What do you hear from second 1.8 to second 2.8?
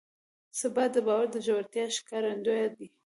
ښکارندوی